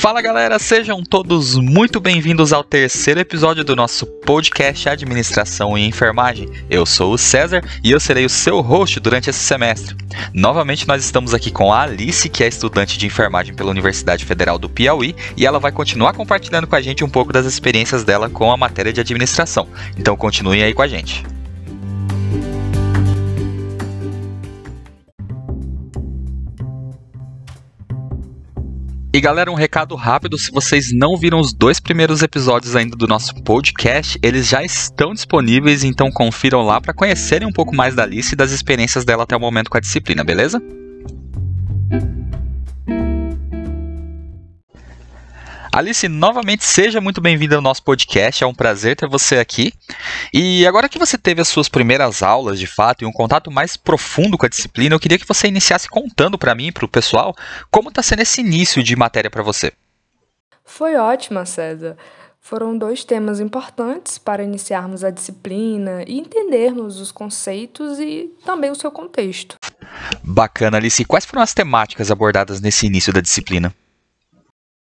Fala 0.00 0.22
galera, 0.22 0.58
sejam 0.58 1.04
todos 1.04 1.56
muito 1.56 2.00
bem-vindos 2.00 2.54
ao 2.54 2.64
terceiro 2.64 3.20
episódio 3.20 3.62
do 3.62 3.76
nosso 3.76 4.06
podcast 4.06 4.88
Administração 4.88 5.76
e 5.76 5.86
Enfermagem. 5.86 6.48
Eu 6.70 6.86
sou 6.86 7.12
o 7.12 7.18
César 7.18 7.62
e 7.84 7.90
eu 7.90 8.00
serei 8.00 8.24
o 8.24 8.30
seu 8.30 8.62
host 8.62 8.98
durante 8.98 9.28
esse 9.28 9.40
semestre. 9.40 9.94
Novamente 10.32 10.88
nós 10.88 11.04
estamos 11.04 11.34
aqui 11.34 11.50
com 11.50 11.70
a 11.70 11.82
Alice, 11.82 12.30
que 12.30 12.42
é 12.42 12.48
estudante 12.48 12.96
de 12.96 13.04
enfermagem 13.04 13.54
pela 13.54 13.70
Universidade 13.70 14.24
Federal 14.24 14.58
do 14.58 14.70
Piauí, 14.70 15.14
e 15.36 15.44
ela 15.44 15.60
vai 15.60 15.70
continuar 15.70 16.14
compartilhando 16.14 16.66
com 16.66 16.76
a 16.76 16.80
gente 16.80 17.04
um 17.04 17.10
pouco 17.10 17.30
das 17.30 17.44
experiências 17.44 18.02
dela 18.02 18.30
com 18.30 18.50
a 18.50 18.56
matéria 18.56 18.94
de 18.94 19.02
administração. 19.02 19.68
Então 19.98 20.16
continuem 20.16 20.62
aí 20.62 20.72
com 20.72 20.80
a 20.80 20.88
gente. 20.88 21.22
E 29.12 29.20
galera, 29.20 29.50
um 29.50 29.54
recado 29.54 29.96
rápido: 29.96 30.38
se 30.38 30.52
vocês 30.52 30.92
não 30.92 31.16
viram 31.16 31.40
os 31.40 31.52
dois 31.52 31.80
primeiros 31.80 32.22
episódios 32.22 32.76
ainda 32.76 32.96
do 32.96 33.08
nosso 33.08 33.34
podcast, 33.42 34.16
eles 34.22 34.46
já 34.46 34.62
estão 34.62 35.12
disponíveis, 35.12 35.82
então 35.82 36.12
confiram 36.12 36.62
lá 36.62 36.80
para 36.80 36.94
conhecerem 36.94 37.48
um 37.48 37.52
pouco 37.52 37.74
mais 37.74 37.94
da 37.94 38.04
Alice 38.04 38.32
e 38.32 38.36
das 38.36 38.52
experiências 38.52 39.04
dela 39.04 39.24
até 39.24 39.36
o 39.36 39.40
momento 39.40 39.68
com 39.68 39.76
a 39.76 39.80
disciplina, 39.80 40.22
beleza? 40.22 40.62
Alice, 45.72 46.08
novamente 46.08 46.64
seja 46.64 47.00
muito 47.00 47.20
bem-vinda 47.20 47.54
ao 47.54 47.62
nosso 47.62 47.84
podcast, 47.84 48.42
é 48.42 48.46
um 48.46 48.52
prazer 48.52 48.96
ter 48.96 49.08
você 49.08 49.38
aqui. 49.38 49.72
E 50.34 50.66
agora 50.66 50.88
que 50.88 50.98
você 50.98 51.16
teve 51.16 51.40
as 51.40 51.46
suas 51.46 51.68
primeiras 51.68 52.24
aulas, 52.24 52.58
de 52.58 52.66
fato, 52.66 53.02
e 53.02 53.06
um 53.06 53.12
contato 53.12 53.52
mais 53.52 53.76
profundo 53.76 54.36
com 54.36 54.44
a 54.44 54.48
disciplina, 54.48 54.96
eu 54.96 55.00
queria 55.00 55.18
que 55.18 55.26
você 55.26 55.46
iniciasse 55.46 55.88
contando 55.88 56.36
para 56.36 56.56
mim 56.56 56.66
e 56.66 56.72
para 56.72 56.84
o 56.84 56.88
pessoal 56.88 57.36
como 57.70 57.88
está 57.88 58.02
sendo 58.02 58.22
esse 58.22 58.40
início 58.40 58.82
de 58.82 58.96
matéria 58.96 59.30
para 59.30 59.44
você. 59.44 59.72
Foi 60.64 60.96
ótima, 60.96 61.46
César. 61.46 61.96
Foram 62.40 62.76
dois 62.76 63.04
temas 63.04 63.38
importantes 63.38 64.18
para 64.18 64.42
iniciarmos 64.42 65.04
a 65.04 65.10
disciplina 65.10 66.02
e 66.04 66.18
entendermos 66.18 66.98
os 67.00 67.12
conceitos 67.12 68.00
e 68.00 68.28
também 68.44 68.72
o 68.72 68.74
seu 68.74 68.90
contexto. 68.90 69.56
Bacana, 70.24 70.78
Alice. 70.78 71.04
Quais 71.04 71.24
foram 71.24 71.42
as 71.42 71.54
temáticas 71.54 72.10
abordadas 72.10 72.60
nesse 72.60 72.86
início 72.86 73.12
da 73.12 73.20
disciplina? 73.20 73.72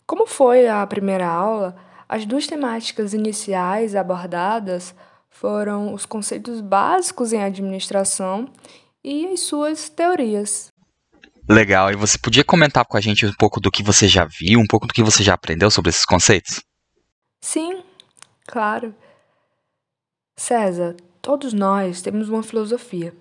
Como 0.08 0.25
foi 0.25 0.69
a 0.69 0.88
primeira 0.88 1.27
aula, 1.27 1.75
as 2.08 2.25
duas 2.25 2.47
temáticas 2.47 3.13
iniciais 3.13 3.94
abordadas 3.94 4.95
foram 5.30 5.94
os 5.94 6.05
conceitos 6.05 6.61
básicos 6.61 7.33
em 7.33 7.44
administração 7.44 8.50
e 9.03 9.28
as 9.28 9.41
suas 9.41 9.89
teorias. 9.89 10.72
Legal, 11.50 11.91
e 11.91 11.95
você 11.95 12.17
podia 12.17 12.44
comentar 12.44 12.85
com 12.85 12.95
a 12.95 13.02
gente 13.02 13.25
um 13.25 13.33
pouco 13.33 13.59
do 13.59 13.69
que 13.69 13.83
você 13.83 14.08
já 14.08 14.23
viu, 14.25 14.61
um 14.61 14.66
pouco 14.66 14.88
do 14.88 14.94
que 14.94 15.03
você 15.03 15.23
já 15.23 15.33
aprendeu 15.33 15.69
sobre 15.69 15.89
esses 15.89 16.05
conceitos? 16.05 16.61
Sim, 17.41 17.83
claro. 18.47 18.95
César, 20.38 20.95
todos 21.22 21.52
nós 21.52 22.02
temos 22.02 22.30
uma 22.30 22.44
filosofia. 22.44 23.13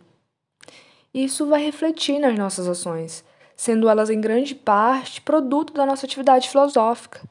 Isso 1.12 1.48
vai 1.48 1.64
refletir 1.64 2.20
nas 2.20 2.38
nossas 2.38 2.68
ações 2.68 3.24
sendo 3.56 3.88
elas 3.88 4.10
em 4.10 4.20
grande 4.20 4.54
parte 4.54 5.22
produto 5.22 5.72
da 5.72 5.86
nossa 5.86 6.04
atividade 6.04 6.48
filosófica. 6.48 7.22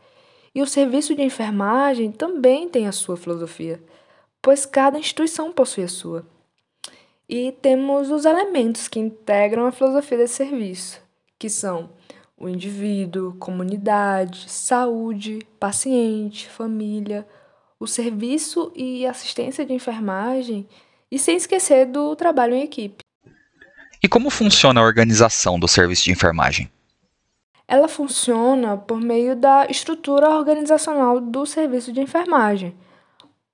E 0.53 0.61
o 0.61 0.67
serviço 0.67 1.13
de 1.13 1.21
enfermagem 1.21 2.11
também 2.11 2.67
tem 2.67 2.87
a 2.87 2.91
sua 2.91 3.15
filosofia, 3.15 3.81
pois 4.41 4.65
cada 4.65 4.97
instituição 4.97 5.51
possui 5.51 5.83
a 5.83 5.87
sua. 5.87 6.25
E 7.29 7.51
temos 7.61 8.09
os 8.09 8.25
elementos 8.25 8.87
que 8.87 8.99
integram 8.99 9.67
a 9.67 9.71
filosofia 9.71 10.17
desse 10.17 10.35
serviço, 10.35 11.01
que 11.37 11.49
são 11.49 11.89
o 12.37 12.49
indivíduo, 12.49 13.35
comunidade, 13.39 14.49
saúde, 14.49 15.39
paciente, 15.59 16.49
família, 16.49 17.27
o 17.79 17.87
serviço 17.87 18.71
e 18.75 19.05
assistência 19.05 19.65
de 19.65 19.73
enfermagem, 19.73 20.67
e 21.11 21.19
sem 21.19 21.37
esquecer 21.37 21.85
do 21.85 22.15
trabalho 22.15 22.55
em 22.55 22.63
equipe. 22.63 23.04
E 24.01 24.07
como 24.07 24.29
funciona 24.29 24.79
a 24.79 24.83
organização 24.83 25.59
do 25.59 25.67
serviço 25.67 26.03
de 26.03 26.11
enfermagem? 26.11 26.69
Ela 27.67 27.87
funciona 27.87 28.77
por 28.77 29.01
meio 29.01 29.35
da 29.35 29.65
estrutura 29.67 30.29
organizacional 30.29 31.19
do 31.19 31.45
serviço 31.45 31.91
de 31.91 32.01
enfermagem, 32.01 32.75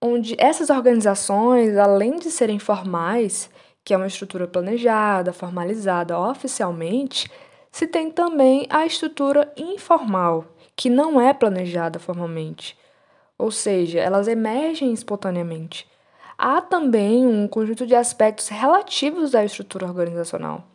onde 0.02 0.36
essas 0.38 0.70
organizações, 0.70 1.78
além 1.78 2.18
de 2.18 2.30
serem 2.30 2.60
formais, 2.60 3.50
que 3.84 3.94
é 3.94 3.98
uma 3.98 4.08
estrutura 4.08 4.48
planejada, 4.48 5.32
formalizada 5.32 6.20
oficialmente, 6.20 7.32
se 7.72 7.88
tem 7.88 8.12
também 8.12 8.68
a 8.70 8.86
estrutura 8.86 9.52
informal, 9.56 10.46
que 10.76 10.90
não 10.90 11.22
é 11.22 11.34
planejada 11.34 11.98
formalmente. 11.98 12.78
Ou 13.38 13.50
seja, 13.50 14.00
elas 14.00 14.28
emergem 14.28 14.92
espontaneamente 14.92 15.88
há 16.42 16.60
também 16.60 17.28
um 17.28 17.48
conjunto 17.48 17.86
de 17.86 17.94
aspectos 17.94 18.48
relativos 18.48 19.36
à 19.36 19.46
estrutura 19.46 19.86
organizacional. 19.86 20.68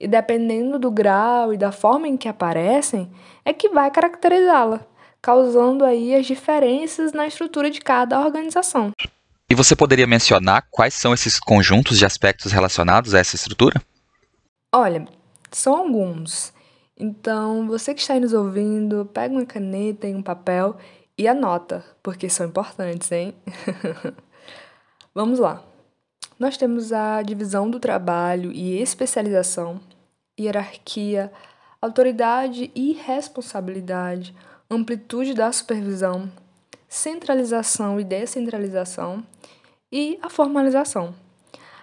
E 0.00 0.08
dependendo 0.08 0.78
do 0.78 0.90
grau 0.90 1.52
e 1.52 1.58
da 1.58 1.70
forma 1.70 2.08
em 2.08 2.16
que 2.16 2.26
aparecem, 2.26 3.12
é 3.44 3.52
que 3.52 3.68
vai 3.68 3.90
caracterizá-la, 3.90 4.80
causando 5.20 5.84
aí 5.84 6.14
as 6.14 6.24
diferenças 6.24 7.12
na 7.12 7.26
estrutura 7.26 7.70
de 7.70 7.78
cada 7.78 8.18
organização. 8.18 8.90
E 9.50 9.54
você 9.54 9.76
poderia 9.76 10.06
mencionar 10.06 10.66
quais 10.70 10.94
são 10.94 11.12
esses 11.12 11.38
conjuntos 11.38 11.98
de 11.98 12.06
aspectos 12.06 12.50
relacionados 12.50 13.14
a 13.14 13.18
essa 13.18 13.36
estrutura? 13.36 13.82
Olha, 14.74 15.06
são 15.50 15.76
alguns. 15.76 16.54
Então, 16.96 17.66
você 17.66 17.92
que 17.92 18.00
está 18.00 18.14
aí 18.14 18.20
nos 18.20 18.32
ouvindo, 18.32 19.04
pega 19.12 19.34
uma 19.34 19.44
caneta 19.44 20.08
e 20.08 20.14
um 20.14 20.22
papel 20.22 20.78
e 21.18 21.28
anota, 21.28 21.84
porque 22.02 22.30
são 22.30 22.46
importantes, 22.46 23.12
hein? 23.12 23.34
Vamos 25.14 25.38
lá. 25.38 25.62
Nós 26.38 26.56
temos 26.56 26.90
a 26.90 27.20
divisão 27.20 27.68
do 27.68 27.78
trabalho 27.78 28.50
e 28.50 28.80
especialização, 28.80 29.78
hierarquia, 30.40 31.30
autoridade 31.82 32.70
e 32.74 32.94
responsabilidade, 32.94 34.34
amplitude 34.70 35.34
da 35.34 35.52
supervisão, 35.52 36.32
centralização 36.88 38.00
e 38.00 38.04
descentralização 38.04 39.22
e 39.92 40.18
a 40.22 40.30
formalização. 40.30 41.14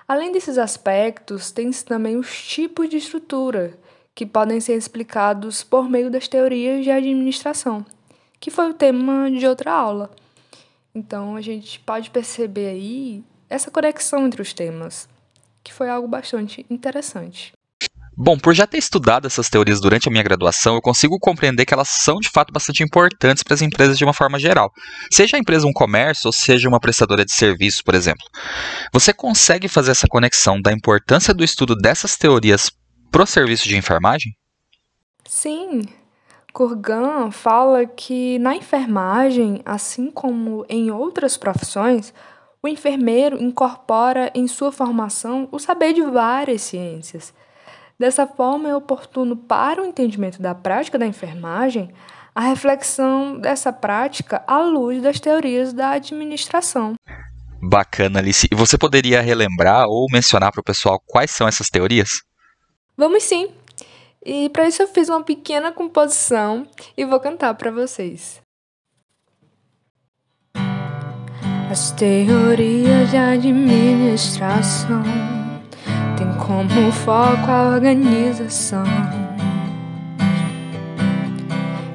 Além 0.07 0.31
desses 0.31 0.57
aspectos, 0.57 1.51
tem-se 1.51 1.85
também 1.85 2.17
os 2.17 2.43
tipos 2.43 2.89
de 2.89 2.97
estrutura, 2.97 3.77
que 4.15 4.25
podem 4.25 4.59
ser 4.59 4.75
explicados 4.75 5.63
por 5.63 5.87
meio 5.87 6.09
das 6.09 6.27
teorias 6.27 6.83
de 6.83 6.89
administração, 6.89 7.85
que 8.39 8.49
foi 8.49 8.71
o 8.71 8.73
tema 8.73 9.29
de 9.29 9.45
outra 9.45 9.71
aula. 9.71 10.09
Então 10.93 11.35
a 11.35 11.41
gente 11.41 11.79
pode 11.79 12.09
perceber 12.09 12.67
aí 12.67 13.23
essa 13.49 13.71
conexão 13.71 14.25
entre 14.25 14.41
os 14.41 14.53
temas, 14.53 15.07
que 15.63 15.73
foi 15.73 15.89
algo 15.89 16.07
bastante 16.07 16.65
interessante. 16.69 17.53
Bom, 18.21 18.37
por 18.37 18.53
já 18.53 18.67
ter 18.67 18.77
estudado 18.77 19.27
essas 19.27 19.49
teorias 19.49 19.79
durante 19.79 20.09
a 20.09 20.11
minha 20.11 20.23
graduação, 20.23 20.75
eu 20.75 20.81
consigo 20.81 21.17
compreender 21.17 21.65
que 21.65 21.73
elas 21.73 21.87
são 21.87 22.19
de 22.19 22.29
fato 22.29 22.51
bastante 22.51 22.83
importantes 22.83 23.43
para 23.43 23.53
as 23.53 23.61
empresas 23.61 23.97
de 23.97 24.03
uma 24.03 24.13
forma 24.13 24.37
geral. 24.37 24.73
Seja 25.09 25.37
a 25.37 25.39
empresa 25.39 25.65
um 25.65 25.71
comércio 25.71 26.27
ou 26.27 26.33
seja 26.33 26.67
uma 26.67 26.81
prestadora 26.81 27.23
de 27.23 27.33
serviço, 27.33 27.81
por 27.81 27.95
exemplo. 27.95 28.25
Você 28.91 29.13
consegue 29.13 29.69
fazer 29.69 29.91
essa 29.91 30.05
conexão 30.05 30.61
da 30.61 30.73
importância 30.73 31.33
do 31.33 31.45
estudo 31.45 31.77
dessas 31.77 32.17
teorias 32.17 32.69
para 33.09 33.23
o 33.23 33.25
serviço 33.25 33.69
de 33.69 33.77
enfermagem? 33.77 34.33
Sim, 35.25 35.83
Kurgan 36.53 37.31
fala 37.31 37.85
que 37.85 38.39
na 38.39 38.55
enfermagem, 38.55 39.61
assim 39.65 40.09
como 40.09 40.65
em 40.67 40.91
outras 40.91 41.37
profissões, 41.37 42.13
o 42.61 42.67
enfermeiro 42.67 43.41
incorpora 43.41 44.31
em 44.35 44.47
sua 44.47 44.71
formação 44.71 45.47
o 45.51 45.59
saber 45.59 45.93
de 45.93 46.01
várias 46.01 46.61
ciências. 46.61 47.33
Dessa 47.97 48.25
forma, 48.25 48.69
é 48.69 48.75
oportuno 48.75 49.35
para 49.35 49.81
o 49.81 49.85
entendimento 49.85 50.41
da 50.41 50.55
prática 50.55 50.97
da 50.97 51.05
enfermagem 51.05 51.91
a 52.33 52.41
reflexão 52.41 53.37
dessa 53.37 53.73
prática 53.73 54.43
à 54.47 54.59
luz 54.59 55.01
das 55.01 55.19
teorias 55.19 55.73
da 55.73 55.91
administração. 55.91 56.95
Bacana, 57.61 58.19
Alice. 58.19 58.47
E 58.49 58.55
você 58.55 58.77
poderia 58.77 59.21
relembrar 59.21 59.87
ou 59.87 60.05
mencionar 60.11 60.51
para 60.51 60.61
o 60.61 60.63
pessoal 60.63 61.01
quais 61.05 61.31
são 61.31 61.47
essas 61.47 61.67
teorias? 61.67 62.21
Vamos 62.95 63.23
sim. 63.23 63.49
E 64.25 64.49
para 64.49 64.67
isso 64.67 64.81
eu 64.81 64.87
fiz 64.87 65.07
uma 65.07 65.23
pequena 65.23 65.71
composição 65.71 66.67
e 66.97 67.05
vou 67.05 67.19
cantar 67.19 67.53
para 67.53 67.71
vocês. 67.71 68.41
As 71.71 71.91
teorias 71.91 73.11
de 73.11 73.17
administração 73.17 75.03
têm 76.17 76.33
como 76.45 76.91
foco 76.91 77.49
a 77.49 77.69
organização. 77.75 78.83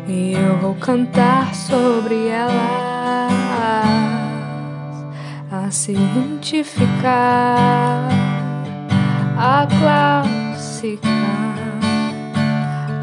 E 0.09 0.32
eu 0.32 0.56
vou 0.59 0.77
cantar 0.77 1.55
sobre 1.55 2.29
elas, 2.29 2.55
a 5.50 5.70
cientificar, 5.70 6.88
a 9.37 9.67
classificar 9.67 11.44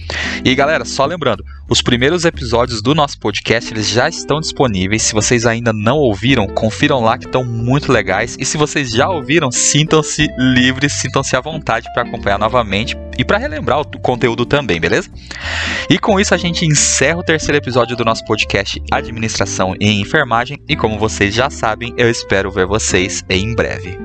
E 0.44 0.54
galera, 0.54 0.84
só 0.84 1.06
lembrando, 1.06 1.42
os 1.66 1.80
primeiros 1.80 2.26
episódios 2.26 2.82
do 2.82 2.94
nosso 2.94 3.18
podcast 3.18 3.72
eles 3.72 3.88
já 3.88 4.06
estão 4.06 4.38
disponíveis. 4.38 5.00
Se 5.00 5.14
vocês 5.14 5.46
ainda 5.46 5.72
não 5.72 5.96
ouviram, 5.96 6.46
confiram 6.46 7.00
lá 7.00 7.21
estão 7.24 7.44
muito 7.44 7.92
legais. 7.92 8.36
E 8.38 8.44
se 8.44 8.56
vocês 8.56 8.90
já 8.90 9.08
ouviram, 9.08 9.50
sintam-se 9.50 10.28
livres, 10.38 10.92
sintam-se 10.92 11.36
à 11.36 11.40
vontade 11.40 11.88
para 11.92 12.02
acompanhar 12.02 12.38
novamente 12.38 12.96
e 13.18 13.24
para 13.24 13.38
relembrar 13.38 13.80
o 13.80 13.84
conteúdo 14.00 14.44
também, 14.44 14.80
beleza? 14.80 15.10
E 15.88 15.98
com 15.98 16.18
isso 16.18 16.34
a 16.34 16.38
gente 16.38 16.64
encerra 16.64 17.18
o 17.18 17.24
terceiro 17.24 17.56
episódio 17.56 17.96
do 17.96 18.04
nosso 18.04 18.24
podcast 18.24 18.82
Administração 18.90 19.74
em 19.80 20.00
Enfermagem. 20.00 20.58
E 20.68 20.76
como 20.76 20.98
vocês 20.98 21.34
já 21.34 21.50
sabem, 21.50 21.92
eu 21.96 22.10
espero 22.10 22.50
ver 22.50 22.66
vocês 22.66 23.24
em 23.28 23.54
breve. 23.54 24.01